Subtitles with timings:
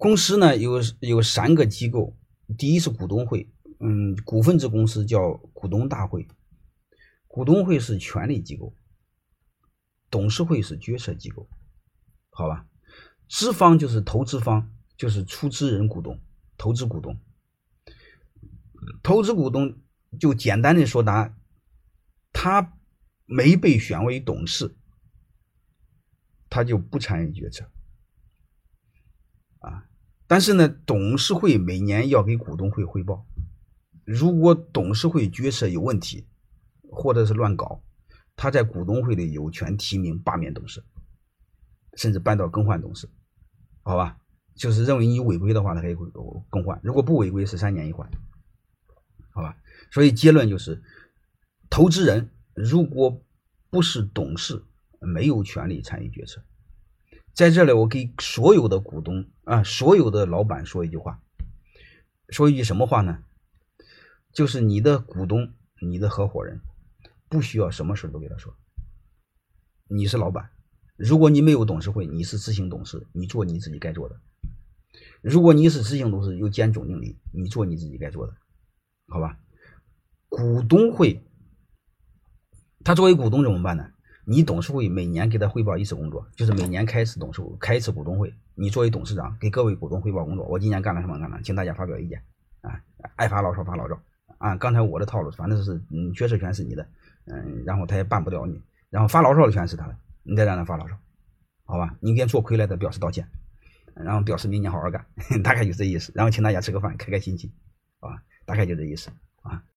[0.00, 2.16] 公司呢有有三个机构，
[2.56, 6.26] 第一是股东会，嗯，股份制公司叫股东大会，
[7.26, 8.74] 股东会是权力机构，
[10.10, 11.46] 董事会是决策机构，
[12.30, 12.66] 好吧？
[13.28, 16.18] 资方就是投资方，就是出资人股东，
[16.56, 17.20] 投资股东，
[19.02, 19.82] 投资股东
[20.18, 21.36] 就简单的说，答案
[22.32, 22.72] 他
[23.26, 24.74] 没被选为董事，
[26.48, 27.70] 他就不参与决策。
[30.30, 33.26] 但是呢，董事会每年要给股东会汇报，
[34.04, 36.24] 如果董事会决策有问题，
[36.88, 37.82] 或者是乱搞，
[38.36, 40.84] 他在股东会里有权提名罢免董事，
[41.96, 43.10] 甚至搬到更换董事，
[43.82, 44.18] 好吧？
[44.54, 45.96] 就是认为你违规的话，他可以
[46.48, 48.08] 更换；如果不违规，是三年一换，
[49.32, 49.56] 好吧？
[49.90, 50.80] 所以结论就是，
[51.68, 53.20] 投资人如果
[53.68, 54.62] 不是董事，
[55.00, 56.40] 没有权利参与决策。
[57.34, 61.22] 在这里，我给所有的股东啊，所有的老板说一句话，
[62.28, 63.24] 说一句什么话呢？
[64.32, 66.60] 就是你的股东、你的合伙人，
[67.28, 68.54] 不需要什么事都给他说。
[69.88, 70.50] 你是老板，
[70.96, 74.16] 如果你没有董事会，你是执行董事，你做你自己该做的；
[75.22, 78.34] 如果你是执行董事又兼总经理，你做你自己该做的，
[79.08, 79.38] 好吧？
[80.28, 81.24] 股东会，
[82.84, 83.90] 他作为股东怎么办呢？
[84.30, 88.32] 你董事会每年给他汇报一次工作，就是每年开一次董事会，开一次股东会。
[88.54, 90.46] 你作为董事长，给各位股东汇报工作。
[90.46, 92.22] 我今年干了什么干了，请大家发表意见
[92.60, 92.80] 啊！
[93.16, 94.00] 爱发牢骚发牢骚
[94.38, 94.54] 啊！
[94.54, 96.88] 刚才我的套路，反正是嗯，决策权是你的，
[97.24, 100.94] 嗯，然后他也办不了你，然后发牢骚的权是他的，你再让他发牢骚，
[101.64, 101.96] 好吧？
[101.98, 103.26] 你给做亏了的表示道歉，
[103.94, 105.04] 然后表示明年好好干，
[105.42, 106.12] 大概就这意思。
[106.14, 107.52] 然后请大家吃个饭，开开心心，
[107.98, 109.10] 啊，大概就这意思
[109.42, 109.60] 啊。